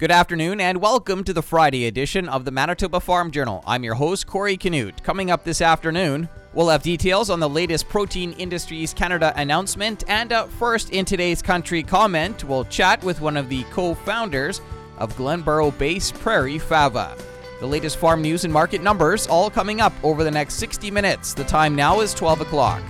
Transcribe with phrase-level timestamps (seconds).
[0.00, 3.62] Good afternoon and welcome to the Friday edition of the Manitoba Farm Journal.
[3.66, 5.02] I'm your host, Corey Canute.
[5.02, 10.04] Coming up this afternoon, we'll have details on the latest Protein Industries Canada announcement.
[10.08, 14.62] And uh, first, in today's country comment, we'll chat with one of the co founders
[14.96, 17.14] of Glenboro based Prairie Fava.
[17.60, 21.34] The latest farm news and market numbers all coming up over the next 60 minutes.
[21.34, 22.82] The time now is 12 o'clock.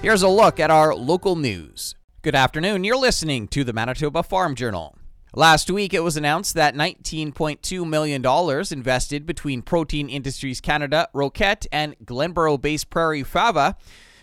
[0.00, 1.96] Here's a look at our local news.
[2.22, 2.82] Good afternoon.
[2.82, 4.96] You're listening to the Manitoba Farm Journal.
[5.34, 8.26] Last week, it was announced that $19.2 million
[8.72, 13.76] invested between Protein Industries Canada, Roquette, and Glenboro based Prairie Fava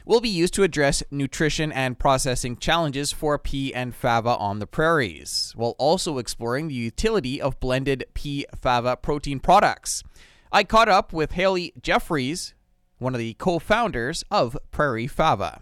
[0.04, 4.68] will be used to address nutrition and processing challenges for pea and fava on the
[4.68, 10.04] prairies, while also exploring the utility of blended pea fava protein products.
[10.52, 12.54] I caught up with Haley Jeffries,
[12.98, 15.62] one of the co founders of Prairie Fava.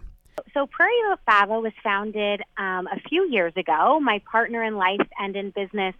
[0.54, 3.98] So Prairie Fava was founded um, a few years ago.
[4.00, 5.94] My partner in life and in business,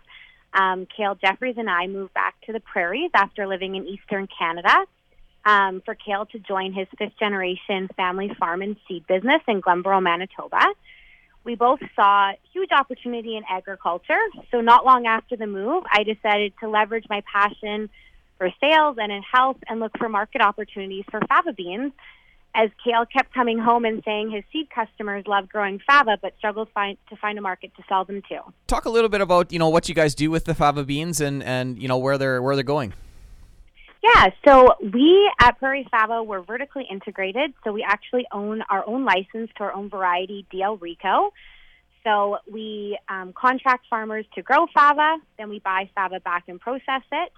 [0.52, 4.84] um, Jeffries, and I moved back to the prairies after living in Eastern Canada.
[5.44, 10.02] Um, for Kale to join his fifth generation family farm and seed business in Glenboro,
[10.02, 10.66] Manitoba.
[11.44, 14.18] We both saw huge opportunity in agriculture.
[14.50, 17.90] So, not long after the move, I decided to leverage my passion
[18.38, 21.92] for sales and in health and look for market opportunities for fava beans
[22.56, 26.68] as Kale kept coming home and saying his seed customers love growing fava, but struggled
[26.72, 28.40] find, to find a market to sell them to.
[28.66, 31.20] Talk a little bit about you know what you guys do with the fava beans
[31.20, 32.94] and and you know where they're where they're going.
[34.02, 39.04] Yeah, so we at Prairie Fava we're vertically integrated, so we actually own our own
[39.04, 41.32] license to our own variety, DL Rico.
[42.04, 47.02] So we um, contract farmers to grow fava, then we buy fava back and process
[47.12, 47.32] it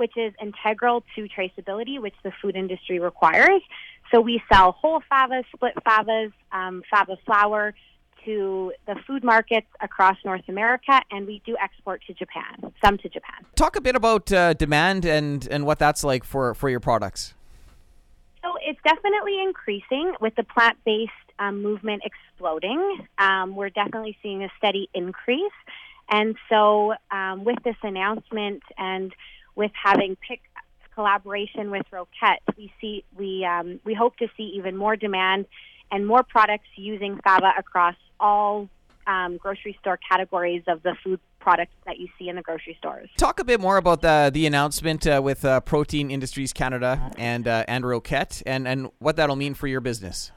[0.00, 3.60] which is integral to traceability, which the food industry requires.
[4.12, 7.74] So we sell whole favas, split favas, um, fava flour
[8.24, 13.08] to the food markets across North America, and we do export to Japan, some to
[13.08, 13.44] Japan.
[13.54, 17.34] Talk a bit about uh, demand and, and what that's like for, for your products.
[18.42, 23.06] So it's definitely increasing with the plant based um, movement exploding.
[23.18, 25.52] Um, we're definitely seeing a steady increase.
[26.10, 29.14] And so, um, with this announcement and
[29.54, 30.40] with having PIC
[30.94, 35.46] collaboration with Roquette, we see we um, we hope to see even more demand
[35.92, 38.68] and more products using Fava across all
[39.06, 43.08] um, grocery store categories of the food products that you see in the grocery stores.
[43.16, 47.48] Talk a bit more about the the announcement uh, with uh, Protein Industries Canada and
[47.48, 50.32] uh, and Roquette, and and what that'll mean for your business.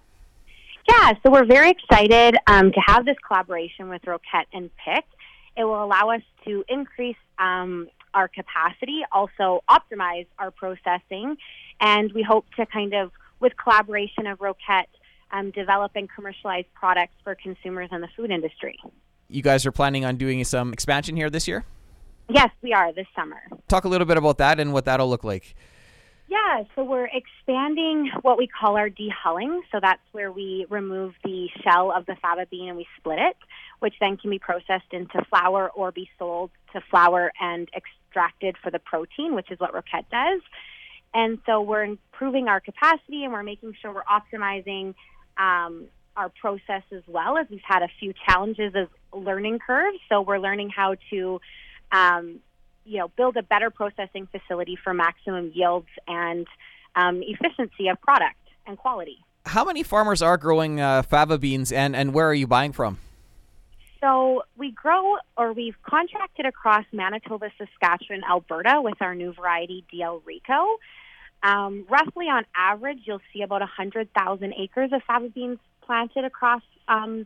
[0.90, 5.06] Yeah, so we're very excited um, to have this collaboration with Roquette and PIC.
[5.56, 11.38] It will allow us to increase um, our capacity, also optimize our processing,
[11.79, 14.88] and we hope to kind of, with collaboration of Roquette,
[15.31, 18.79] um, develop and commercialize products for consumers in the food industry.
[19.28, 21.66] You guys are planning on doing some expansion here this year?
[22.29, 23.41] Yes, we are this summer.
[23.68, 25.56] Talk a little bit about that and what that'll look like.
[26.28, 29.59] Yeah, so we're expanding what we call our dehulling.
[29.72, 33.38] So that's where we remove the shell of the fava bean and we split it,
[33.80, 37.69] which then can be processed into flour or be sold to flour and
[38.13, 40.41] extracted for the protein, which is what Roquette does.
[41.13, 44.96] And so we're improving our capacity and we're making sure we're optimizing
[45.38, 45.85] um,
[46.16, 49.97] our process as well as we've had a few challenges as learning curves.
[50.09, 51.41] So we're learning how to
[51.91, 52.40] um,
[52.85, 56.47] you know, build a better processing facility for maximum yields and
[56.95, 59.18] um, efficiency of product and quality.
[59.45, 62.97] How many farmers are growing uh, fava beans, and, and where are you buying from?
[64.03, 70.22] So we grow, or we've contracted across Manitoba, Saskatchewan, Alberta with our new variety DL
[70.25, 70.75] Rico.
[71.41, 77.25] Um, roughly on average, you'll see about 100,000 acres of fava beans planted across um,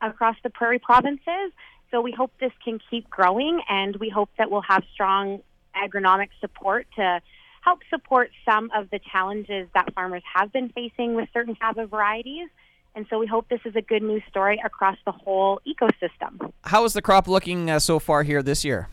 [0.00, 1.50] across the prairie provinces.
[1.90, 5.40] So we hope this can keep growing, and we hope that we'll have strong
[5.74, 7.20] agronomic support to
[7.62, 12.48] help support some of the challenges that farmers have been facing with certain fava varieties.
[12.96, 16.50] And so we hope this is a good news story across the whole ecosystem.
[16.64, 18.88] How is the crop looking uh, so far here this year?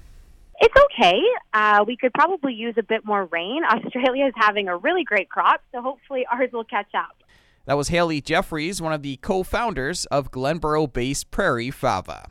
[0.60, 1.22] It's okay.
[1.54, 3.64] Uh, we could probably use a bit more rain.
[3.70, 7.24] Australia is having a really great crop, so hopefully ours will catch up.
[7.66, 12.30] That was Haley Jeffries, one of the co founders of Glenboro based Prairie Fava.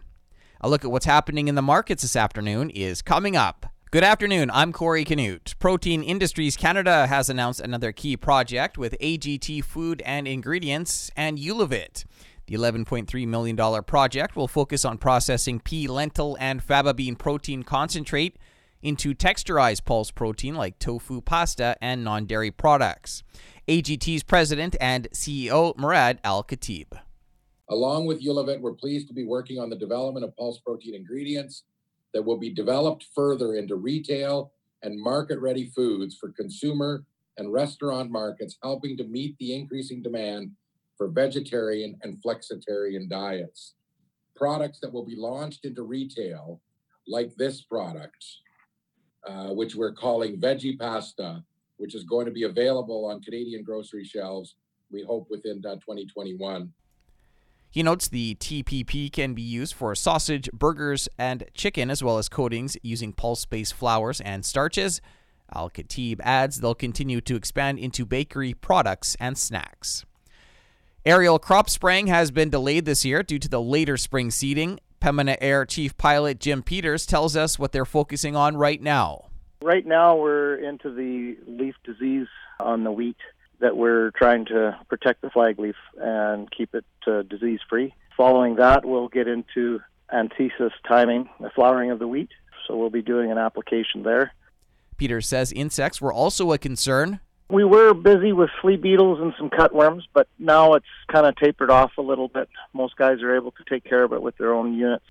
[0.60, 3.71] A look at what's happening in the markets this afternoon is coming up.
[3.92, 5.54] Good afternoon, I'm Corey Canute.
[5.58, 12.06] Protein Industries Canada has announced another key project with AGT Food and Ingredients and Ulivit.
[12.46, 18.38] The $11.3 million project will focus on processing pea, lentil, and fava bean protein concentrate
[18.80, 23.22] into texturized pulse protein like tofu, pasta, and non dairy products.
[23.68, 26.98] AGT's president and CEO Murad Al-Katib.
[27.68, 31.64] Along with Ulivit, we're pleased to be working on the development of pulse protein ingredients
[32.14, 37.04] that will be developed further into retail and market ready foods for consumer
[37.38, 40.50] and restaurant markets, helping to meet the increasing demand
[40.96, 43.74] for vegetarian and flexitarian diets.
[44.36, 46.60] Products that will be launched into retail,
[47.06, 48.24] like this product,
[49.26, 51.42] uh, which we're calling Veggie Pasta,
[51.76, 54.56] which is going to be available on Canadian grocery shelves,
[54.90, 56.70] we hope within uh, 2021.
[57.72, 62.28] He notes the TPP can be used for sausage, burgers, and chicken, as well as
[62.28, 65.00] coatings using pulse based flours and starches.
[65.54, 70.04] Al-Katib adds they'll continue to expand into bakery products and snacks.
[71.06, 74.78] Aerial crop spraying has been delayed this year due to the later spring seeding.
[75.00, 79.30] Pembina Air Chief Pilot Jim Peters tells us what they're focusing on right now.
[79.62, 82.28] Right now, we're into the leaf disease
[82.60, 83.16] on the wheat
[83.62, 87.94] that we're trying to protect the flag leaf and keep it uh, disease free.
[88.16, 89.80] Following that, we'll get into
[90.12, 92.28] anthesis timing, the flowering of the wheat.
[92.66, 94.32] So we'll be doing an application there.
[94.96, 97.20] Peter says insects were also a concern.
[97.48, 101.70] We were busy with flea beetles and some cutworms, but now it's kind of tapered
[101.70, 102.48] off a little bit.
[102.72, 105.04] Most guys are able to take care of it with their own units.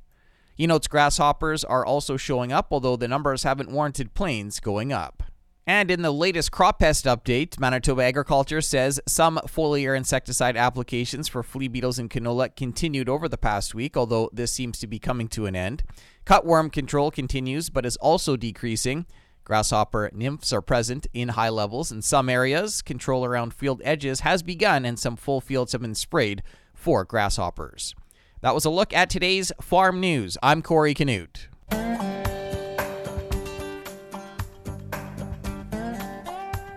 [0.55, 5.20] He notes grasshoppers are also showing up, although the numbers haven't warranted planes going up.
[5.67, 11.43] And in the latest crop pest update, Manitoba Agriculture says some foliar insecticide applications for
[11.43, 15.27] flea beetles in canola continued over the past week, although this seems to be coming
[15.29, 15.83] to an end.
[16.25, 19.05] Cutworm control continues, but is also decreasing.
[19.43, 22.81] Grasshopper nymphs are present in high levels in some areas.
[22.81, 26.41] Control around field edges has begun, and some full fields have been sprayed
[26.73, 27.93] for grasshoppers.
[28.41, 30.37] That was a look at today's farm news.
[30.41, 31.49] I'm Corey Canute.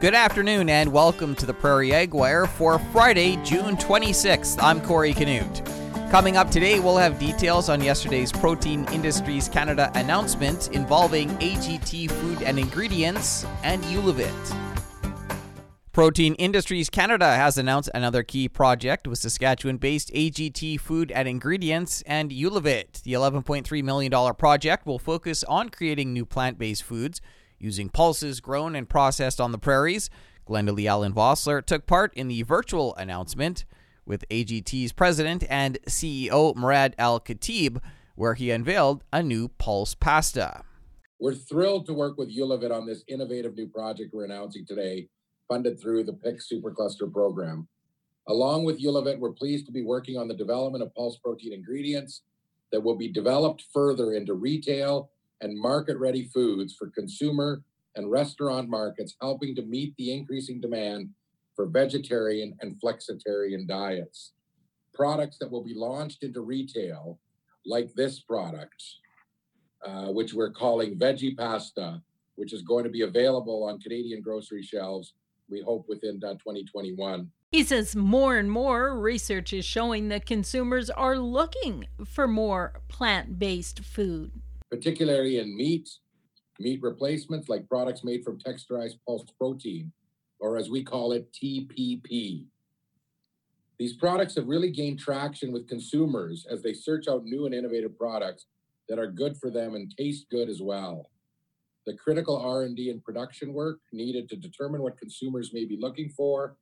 [0.05, 4.63] Good afternoon and welcome to the Prairie Ag Wire for Friday, June 26th.
[4.63, 5.63] I'm Corey Canute.
[6.11, 12.43] Coming up today, we'll have details on yesterday's Protein Industries Canada announcement involving AGT Food
[12.43, 14.29] and Ingredients and Ulivit.
[15.93, 22.03] Protein Industries Canada has announced another key project with Saskatchewan based AGT Food and Ingredients
[22.05, 23.03] and Ulivit.
[23.05, 27.23] The $11.3 million project will focus on creating new plant based foods
[27.59, 30.11] using pulses grown and processed on the prairies.
[30.47, 33.65] Glendalee Allen Vossler took part in the virtual announcement
[34.07, 37.81] with AGT's president and CEO Murad Al-Katib,
[38.15, 40.63] where he unveiled a new pulse pasta.
[41.19, 45.09] We're thrilled to work with Ulivit on this innovative new project we're announcing today,
[45.49, 47.69] funded through the PIC Supercluster program.
[48.29, 52.23] Along with Ulivit, we're pleased to be working on the development of pulse protein ingredients
[52.73, 55.11] that will be developed further into retail
[55.45, 57.63] and market ready foods for consumer
[57.97, 61.11] and restaurant markets, helping to meet the increasing demand
[61.55, 64.33] for vegetarian and flexitarian diets.
[64.95, 67.21] Products that will be launched into retail,
[67.67, 68.83] like this product,
[69.87, 72.01] uh, which we're calling Veggie Pasta,
[72.37, 75.13] which is going to be available on Canadian grocery shelves,
[75.51, 77.31] we hope within uh, 2021.
[77.53, 83.39] He says more and more research is showing that consumers are looking for more plant
[83.39, 84.33] based food
[84.75, 85.89] particularly in meat,
[86.59, 89.93] meat replacements like products made from texturized pulse protein,
[90.41, 92.47] or as we call it, TPP.
[93.79, 97.97] These products have really gained traction with consumers as they search out new and innovative
[97.97, 98.47] products
[98.89, 101.09] that are good for them and taste good as well.
[101.87, 106.57] The critical R&D and production work needed to determine what consumers may be looking for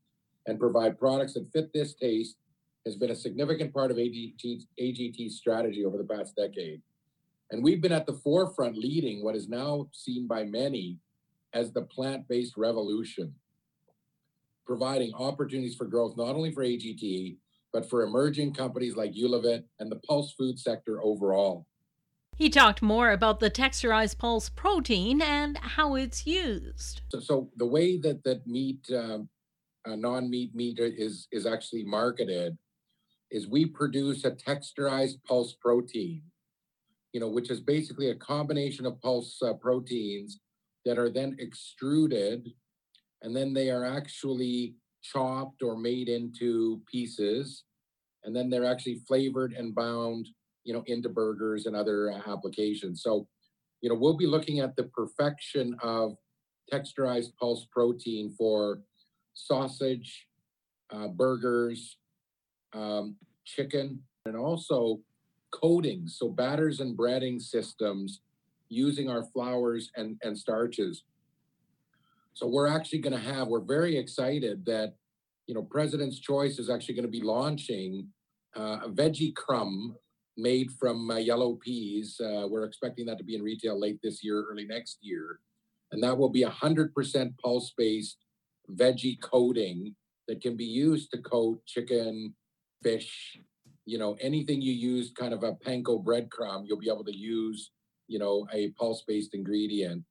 [0.46, 2.36] and provide products that fit this taste
[2.84, 6.82] has been a significant part of AGT's, AGT's strategy over the past decade.
[7.52, 10.98] And we've been at the forefront leading what is now seen by many
[11.52, 13.34] as the plant based revolution,
[14.66, 17.36] providing opportunities for growth not only for AGT,
[17.70, 21.66] but for emerging companies like Ulivit and the pulse food sector overall.
[22.36, 27.02] He talked more about the texturized pulse protein and how it's used.
[27.10, 29.28] So, so the way that that meat, um,
[29.86, 32.56] uh, non-meat meat is is actually marketed,
[33.30, 36.22] is we produce a texturized pulse protein
[37.12, 40.40] you know, which is basically a combination of pulse uh, proteins
[40.84, 42.48] that are then extruded
[43.22, 47.64] and then they are actually chopped or made into pieces
[48.24, 50.28] and then they're actually flavored and bound
[50.64, 53.02] you know into burgers and other uh, applications.
[53.02, 53.26] So
[53.80, 56.16] you know we'll be looking at the perfection of
[56.72, 58.80] texturized pulse protein for
[59.34, 60.26] sausage
[60.90, 61.96] uh, burgers
[62.74, 65.00] um, chicken and also
[65.52, 68.20] coatings, so batters and breading systems
[68.68, 71.04] using our flours and, and starches.
[72.34, 74.94] So we're actually going to have, we're very excited that,
[75.46, 78.08] you know, President's Choice is actually going to be launching
[78.56, 79.96] uh, a veggie crumb
[80.36, 82.20] made from uh, yellow peas.
[82.20, 85.40] Uh, we're expecting that to be in retail late this year, early next year.
[85.90, 88.16] And that will be 100% pulse based
[88.70, 89.94] veggie coating
[90.28, 92.34] that can be used to coat chicken,
[92.82, 93.38] fish,
[93.84, 97.70] you know, anything you use kind of a panko breadcrumb, you'll be able to use,
[98.06, 100.04] you know, a pulse based ingredient.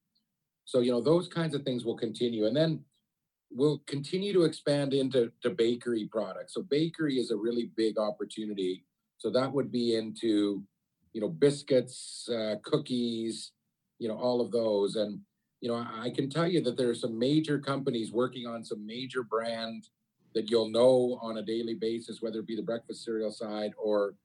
[0.66, 2.46] So, you know, those kinds of things will continue.
[2.46, 2.84] And then
[3.50, 6.54] we'll continue to expand into to bakery products.
[6.54, 8.86] So bakery is a really big opportunity.
[9.18, 10.64] So that would be into,
[11.14, 13.52] you know, biscuits, uh, cookies,
[14.00, 14.96] you know, all of those.
[14.96, 15.20] And,
[15.60, 18.64] you know, I, I can tell you that there are some major companies working on
[18.64, 19.88] some major brand
[20.34, 24.16] that you'll know on a daily basis, whether it be the breakfast cereal side or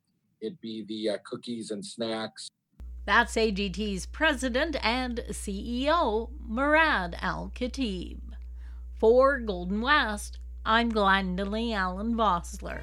[0.40, 2.48] it be the uh, cookies and snacks.
[3.04, 8.20] That's AGT's president and CEO, Murad Al-Katib.
[8.98, 12.82] For Golden West, I'm Glendalee Allen Vossler.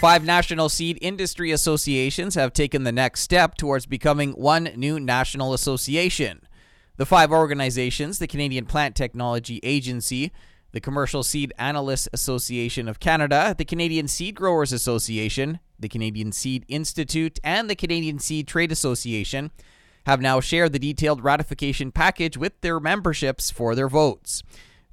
[0.00, 5.52] Five national seed industry associations have taken the next step towards becoming one new national
[5.52, 6.46] association.
[6.98, 10.30] The five organizations, the Canadian Plant Technology Agency,
[10.70, 16.64] the Commercial Seed Analysts Association of Canada, the Canadian Seed Growers Association, the Canadian Seed
[16.68, 19.50] Institute, and the Canadian Seed Trade Association,
[20.06, 24.44] have now shared the detailed ratification package with their memberships for their votes.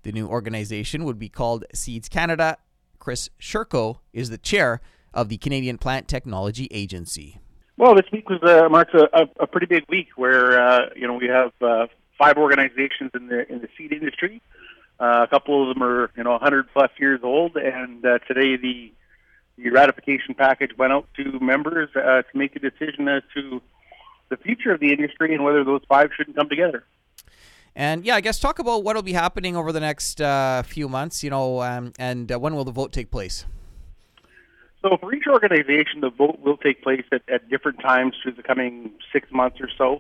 [0.02, 2.58] The new organization would be called Seeds Canada.
[2.98, 4.82] Chris Shurko is the chair
[5.16, 7.40] of the Canadian Plant Technology Agency.
[7.78, 11.08] Well, this week was uh, marks a, a, a, pretty big week where uh, you
[11.08, 14.42] know we have uh, five organizations in the in the seed industry.
[14.98, 18.56] Uh, a couple of them are you know 100 plus years old, and uh, today
[18.56, 18.94] the
[19.58, 23.62] the ratification package went out to members uh, to make a decision as to
[24.30, 26.84] the future of the industry and whether those five shouldn't come together.
[27.76, 30.20] And yeah, I guess talk about what will be happening over the next
[30.68, 31.26] few months.
[31.26, 33.46] You know, um, and when will the vote take place?
[34.86, 38.44] So for each organization, the vote will take place at, at different times through the
[38.44, 39.94] coming six months or so.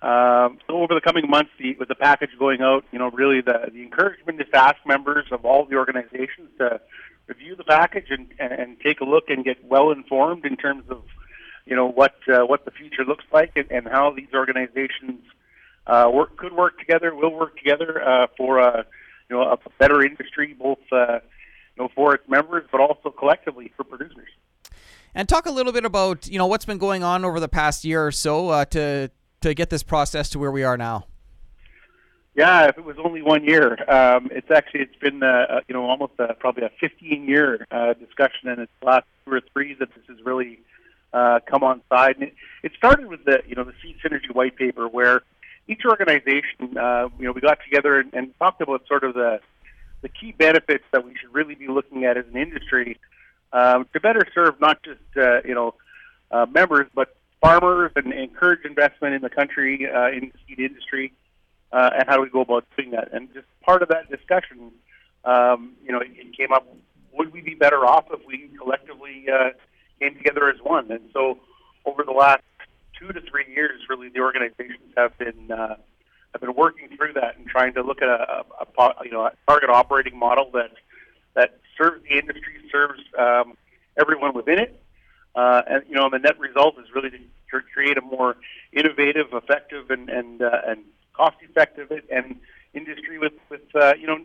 [0.00, 3.42] Um, so over the coming months, the, with the package going out, you know, really
[3.42, 6.80] the, the encouragement is to ask members of all the organizations to
[7.26, 11.02] review the package and, and take a look and get well informed in terms of,
[11.66, 15.20] you know, what uh, what the future looks like and, and how these organizations
[15.86, 18.86] uh, work could work together, will work together uh, for a,
[19.28, 21.18] you know, a better industry, both uh,
[21.76, 24.28] you know, for its members, but also collectively for producers.
[25.14, 27.84] And talk a little bit about you know what's been going on over the past
[27.84, 29.10] year or so uh, to
[29.42, 31.06] to get this process to where we are now.
[32.34, 35.74] Yeah, if it was only one year, um, it's actually it's been uh, uh you
[35.74, 39.40] know almost a, probably a 15 year uh, discussion, and it's the last two or
[39.52, 40.58] three that this has really
[41.12, 42.16] uh, come on side.
[42.16, 45.22] And it, it started with the you know the Seed Synergy white paper, where
[45.68, 49.38] each organization uh, you know we got together and, and talked about sort of the
[50.04, 53.00] the key benefits that we should really be looking at as an industry
[53.54, 55.74] um, to better serve not just uh, you know
[56.30, 61.10] uh, members but farmers and encourage investment in the country uh, in the seed industry
[61.72, 63.12] uh, and how do we go about doing that?
[63.14, 64.72] And just part of that discussion
[65.24, 66.68] um, you know it, it came up
[67.14, 69.50] would we be better off if we collectively uh,
[70.00, 70.90] came together as one?
[70.90, 71.38] And so
[71.86, 72.42] over the last
[73.00, 75.76] two to three years really the organizations have been uh,
[76.34, 79.26] I've been working through that and trying to look at a, a, a you know
[79.26, 80.72] a target operating model that
[81.34, 83.56] that serves the industry, serves um,
[83.96, 84.82] everyone within it,
[85.36, 88.36] uh, and you know the net result is really to create a more
[88.72, 90.80] innovative, effective, and and uh, and
[91.12, 92.36] cost-effective and
[92.74, 94.18] industry with with uh, you know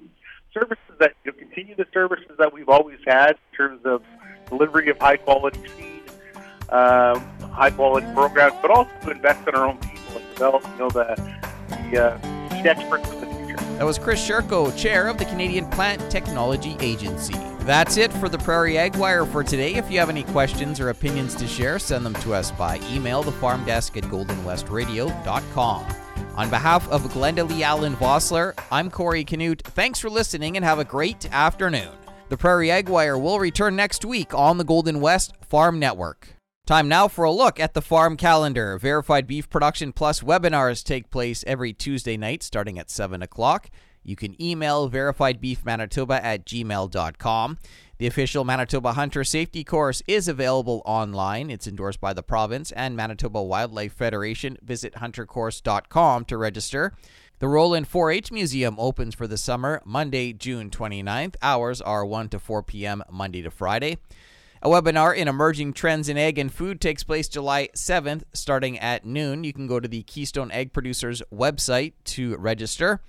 [0.52, 4.02] services that you know, continue the services that we've always had in terms of
[4.48, 6.02] delivery of high quality seed,
[6.70, 7.20] uh,
[7.52, 10.90] high quality programs, but also to invest in our own people and develop you know
[10.90, 11.39] the
[11.70, 13.56] the uh, lead experts of the future.
[13.78, 17.36] That was Chris Sherko, chair of the Canadian Plant Technology Agency.
[17.62, 19.76] That's it for the Prairie Ag Wire for today.
[19.76, 23.24] If you have any questions or opinions to share, send them to us by email,
[23.24, 25.86] the farm desk at goldenwestradio.com.
[26.36, 29.62] On behalf of Glenda Lee Allen Vossler, I'm Corey Canute.
[29.62, 31.92] Thanks for listening and have a great afternoon.
[32.30, 36.39] The Prairie Ag Wire will return next week on the Golden West Farm Network.
[36.70, 38.78] Time now for a look at the farm calendar.
[38.78, 43.72] Verified Beef Production Plus webinars take place every Tuesday night starting at 7 o'clock.
[44.04, 47.58] You can email verifiedbeefmanitoba at gmail.com.
[47.98, 51.50] The official Manitoba Hunter Safety Course is available online.
[51.50, 54.56] It's endorsed by the province and Manitoba Wildlife Federation.
[54.62, 56.94] Visit huntercourse.com to register.
[57.40, 61.34] The Roland 4 H Museum opens for the summer Monday, June 29th.
[61.42, 63.04] Hours are 1 to 4 p.m.
[63.10, 63.98] Monday to Friday.
[64.62, 69.06] A webinar in emerging trends in egg and food takes place July 7th, starting at
[69.06, 69.46] noon.
[69.46, 73.02] You can go to the Keystone Ag Producers website to register.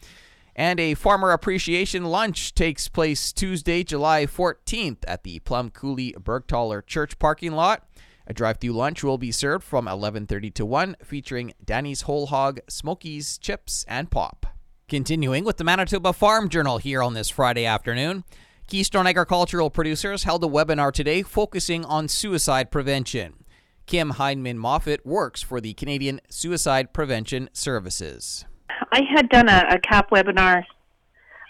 [0.55, 6.87] And a farmer appreciation lunch takes place Tuesday, July 14th at the Plum Coulee Bergthaler
[6.87, 7.85] Church parking lot.
[8.29, 13.39] A drive-through lunch will be served from 11:30 to 1, featuring Danny's Whole Hog, Smokies,
[13.39, 14.47] chips, and pop.
[14.89, 18.23] Continuing with the Manitoba Farm Journal here on this Friday afternoon,
[18.71, 23.43] Keystone Agricultural Producers held a webinar today focusing on suicide prevention.
[23.87, 28.45] Kim Heinman Moffat works for the Canadian Suicide Prevention Services.
[28.93, 30.63] I had done a, a KAP webinar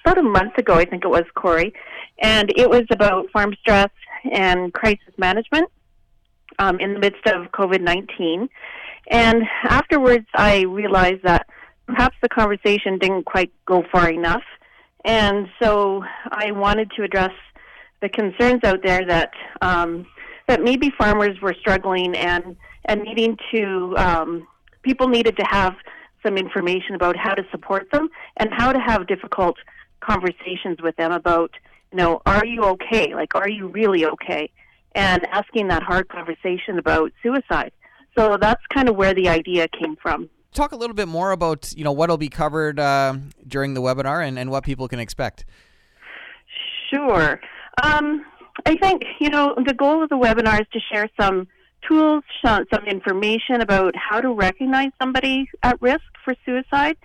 [0.03, 1.75] about a month ago, I think it was, Corey,
[2.23, 3.91] and it was about farm stress
[4.33, 5.69] and crisis management
[6.59, 8.49] um, in the midst of COVID 19.
[9.11, 11.47] And afterwards, I realized that
[11.87, 14.43] perhaps the conversation didn't quite go far enough.
[15.05, 17.33] And so I wanted to address
[18.03, 20.07] the concerns out there that um,
[20.47, 24.47] that maybe farmers were struggling and and needing to um,
[24.83, 25.75] people needed to have
[26.23, 29.57] some information about how to support them and how to have difficult
[30.01, 31.51] conversations with them about,
[31.93, 33.15] you know, are you okay?
[33.15, 34.51] Like, are you really okay?
[34.95, 37.73] And asking that hard conversation about suicide.
[38.19, 40.29] So that's kind of where the idea came from.
[40.53, 43.17] Talk a little bit more about, you know, what will be covered uh,
[43.47, 45.45] during the webinar and, and what people can expect.
[46.91, 47.41] Sure.
[47.83, 48.25] Um,
[48.67, 51.47] I think, you know, the goal of the webinar is to share some
[51.87, 56.97] tools, some information about how to recognize somebody at risk for suicide.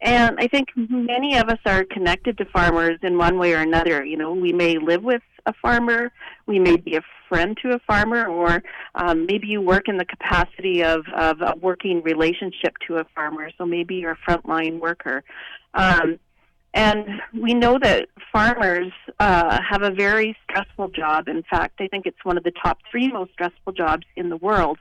[0.00, 4.04] And I think many of us are connected to farmers in one way or another.
[4.04, 6.12] You know, we may live with a farmer,
[6.46, 8.62] we may be a friend to a farmer, or
[8.94, 13.50] um, maybe you work in the capacity of, of a working relationship to a farmer.
[13.58, 15.22] So maybe you're a frontline worker.
[15.74, 16.18] Um,
[16.74, 21.28] and we know that farmers uh, have a very stressful job.
[21.28, 24.36] In fact, I think it's one of the top three most stressful jobs in the
[24.36, 24.78] world.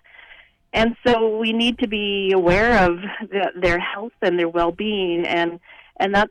[0.74, 5.60] And so we need to be aware of the, their health and their well-being, and
[6.00, 6.30] and that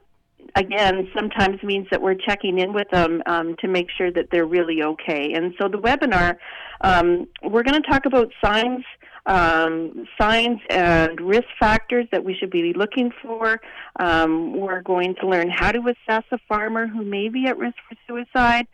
[0.54, 4.46] again sometimes means that we're checking in with them um, to make sure that they're
[4.46, 5.32] really okay.
[5.34, 6.36] And so the webinar,
[6.80, 8.84] um, we're going to talk about signs
[9.26, 13.60] um, signs and risk factors that we should be looking for.
[13.98, 17.76] Um, we're going to learn how to assess a farmer who may be at risk
[17.88, 18.66] for suicide.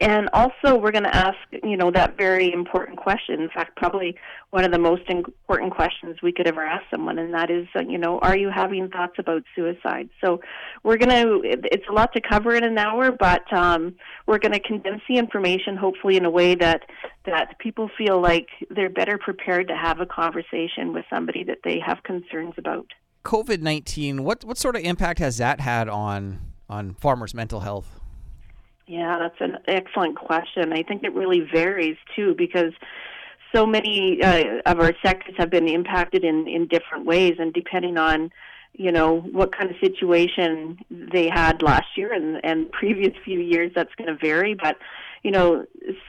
[0.00, 3.42] And also, we're going to ask, you know, that very important question.
[3.42, 4.16] In fact, probably
[4.50, 7.98] one of the most important questions we could ever ask someone, and that is, you
[7.98, 10.08] know, are you having thoughts about suicide?
[10.22, 10.40] So,
[10.84, 11.40] we're going to.
[11.70, 13.94] It's a lot to cover in an hour, but um,
[14.26, 16.82] we're going to condense the information, hopefully, in a way that
[17.26, 21.78] that people feel like they're better prepared to have a conversation with somebody that they
[21.78, 22.86] have concerns about.
[23.24, 24.24] COVID nineteen.
[24.24, 28.00] What what sort of impact has that had on on farmers' mental health?
[28.86, 30.72] Yeah, that's an excellent question.
[30.72, 32.72] I think it really varies too because
[33.54, 37.96] so many uh, of our sectors have been impacted in in different ways, and depending
[37.96, 38.30] on
[38.74, 43.72] you know what kind of situation they had last year and and previous few years,
[43.74, 44.54] that's going to vary.
[44.54, 44.76] But
[45.22, 45.64] you know,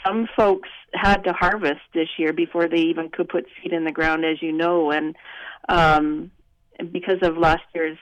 [0.05, 3.91] some folks had to harvest this year before they even could put seed in the
[3.91, 5.15] ground, as you know, and
[5.69, 6.31] um,
[6.91, 7.97] because of last year's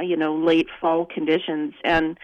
[0.00, 2.18] you know late fall conditions and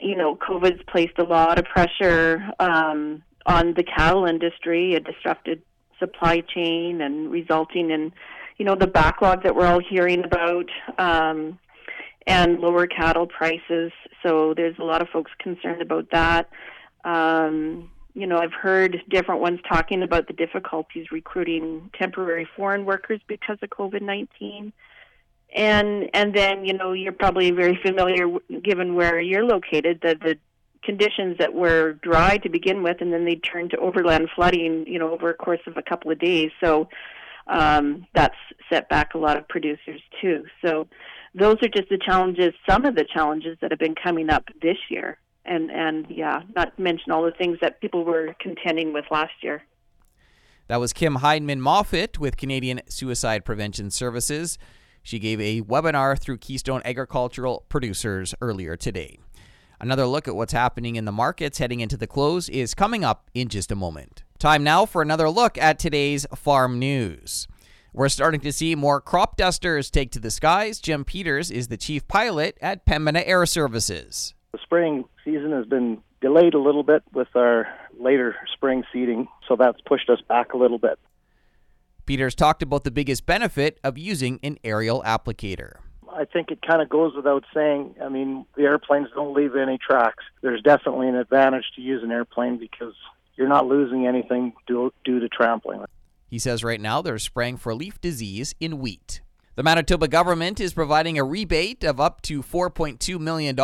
[0.00, 5.62] you know, COVID's placed a lot of pressure um, on the cattle industry, a disrupted
[5.98, 8.12] supply chain, and resulting in,
[8.56, 10.66] you know, the backlog that we're all hearing about,
[10.98, 11.58] um,
[12.26, 13.90] and lower cattle prices.
[14.22, 16.50] So there's a lot of folks concerned about that.
[17.04, 23.20] Um, you know, I've heard different ones talking about the difficulties recruiting temporary foreign workers
[23.28, 24.72] because of COVID 19
[25.54, 28.26] and and then you know you're probably very familiar
[28.62, 30.38] given where you're located the the
[30.84, 34.98] conditions that were dry to begin with and then they turned to overland flooding you
[34.98, 36.50] know over a course of a couple of days.
[36.62, 36.88] So
[37.46, 38.36] um, that's
[38.70, 40.44] set back a lot of producers too.
[40.62, 40.86] So
[41.34, 44.78] those are just the challenges some of the challenges that have been coming up this
[44.88, 45.18] year.
[45.44, 49.32] And and yeah not to mention all the things that people were contending with last
[49.42, 49.62] year.
[50.68, 54.58] That was Kim Heineman Moffitt with Canadian Suicide Prevention Services.
[55.08, 59.18] She gave a webinar through Keystone Agricultural Producers earlier today.
[59.80, 63.30] Another look at what's happening in the markets heading into the close is coming up
[63.32, 64.22] in just a moment.
[64.38, 67.48] Time now for another look at today's farm news.
[67.94, 70.78] We're starting to see more crop dusters take to the skies.
[70.78, 74.34] Jim Peters is the chief pilot at Pembina Air Services.
[74.52, 77.66] The spring season has been delayed a little bit with our
[77.98, 80.98] later spring seeding, so that's pushed us back a little bit.
[82.08, 85.74] Peters talked about the biggest benefit of using an aerial applicator.
[86.10, 87.96] I think it kind of goes without saying.
[88.02, 90.24] I mean, the airplanes don't leave any tracks.
[90.40, 92.94] There's definitely an advantage to use an airplane because
[93.36, 95.84] you're not losing anything due, due to trampling.
[96.26, 99.20] He says right now they're spraying for leaf disease in wheat.
[99.56, 103.54] The Manitoba government is providing a rebate of up to $4.2 million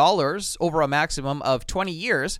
[0.59, 2.39] over a maximum of 20 years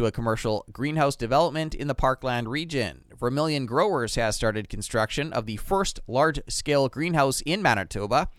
[0.00, 3.04] to a commercial greenhouse development in the Parkland region.
[3.18, 8.30] Vermilion Growers has started construction of the first large scale greenhouse in Manitoba.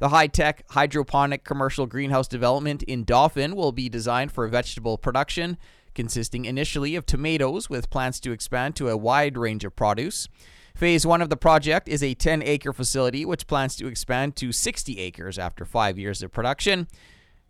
[0.00, 5.56] The high tech hydroponic commercial greenhouse development in Dauphin will be designed for vegetable production,
[5.94, 10.28] consisting initially of tomatoes with plans to expand to a wide range of produce.
[10.74, 14.50] Phase one of the project is a 10 acre facility which plans to expand to
[14.50, 16.88] 60 acres after five years of production.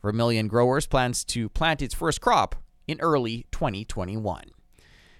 [0.02, 4.44] Vermilion Growers plans to plant its first crop in early 2021.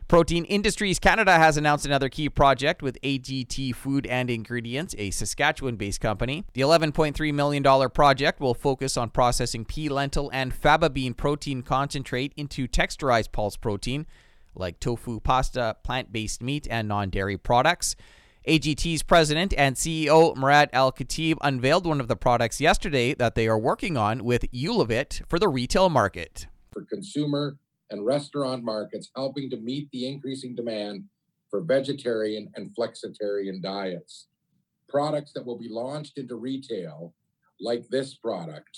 [0.07, 5.77] Protein Industries Canada has announced another key project with AGT Food and Ingredients, a Saskatchewan
[5.77, 6.44] based company.
[6.53, 12.35] The $11.3 million project will focus on processing pea, lentil, and faba bean protein concentrate
[12.37, 14.07] into texturized pulse protein
[14.55, 17.96] like tofu, pasta, plant based meat, and non dairy products.
[18.46, 23.59] AGT's president and CEO Murad Al-Katib unveiled one of the products yesterday that they are
[23.59, 26.46] working on with Ulivit for the retail market.
[26.74, 27.56] For consumer
[27.90, 31.04] and restaurant markets, helping to meet the increasing demand
[31.50, 34.26] for vegetarian and flexitarian diets.
[34.88, 37.14] Products that will be launched into retail,
[37.60, 38.76] like this product,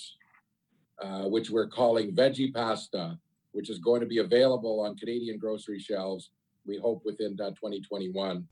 [1.03, 3.19] uh, which we're calling Veggie Pasta,
[3.53, 6.31] which is going to be available on Canadian grocery shelves,
[6.67, 8.47] we hope within uh, 2021.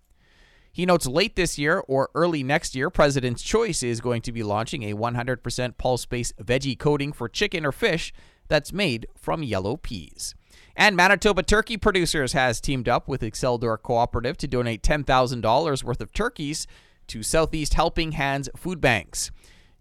[0.72, 4.42] He notes late this year or early next year, President's Choice is going to be
[4.42, 8.12] launching a 100% pulse based veggie coating for chicken or fish
[8.48, 10.34] that's made from yellow peas.
[10.76, 16.12] And Manitoba Turkey Producers has teamed up with Exceldor Cooperative to donate $10,000 worth of
[16.12, 16.66] turkeys
[17.08, 19.30] to Southeast Helping Hands food banks.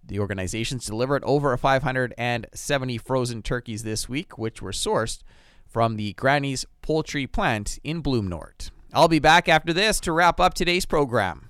[0.06, 5.21] The organizations delivered over 570 frozen turkeys this week, which were sourced
[5.65, 8.69] from the Granny's Poultry Plant in Blumenort.
[8.93, 11.49] I'll be back after this to wrap up today's program.